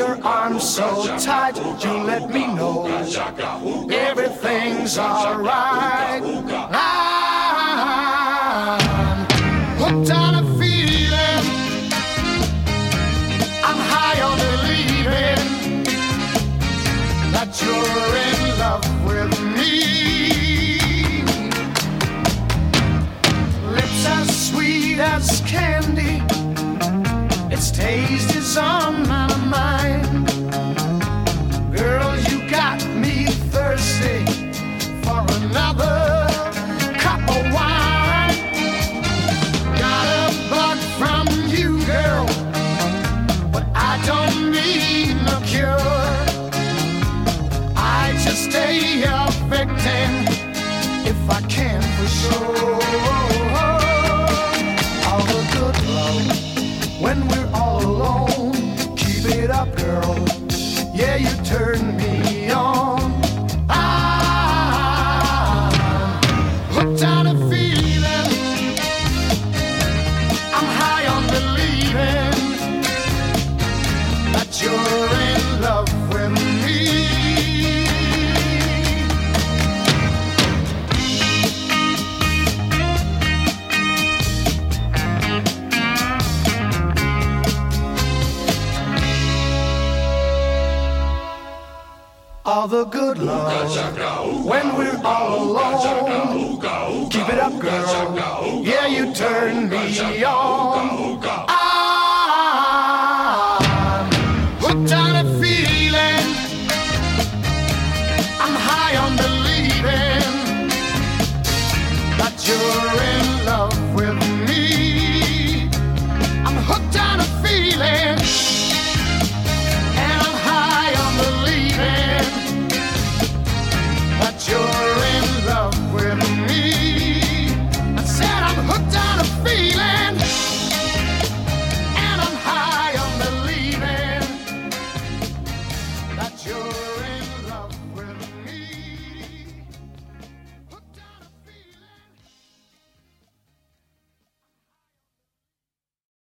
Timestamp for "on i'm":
100.24-102.00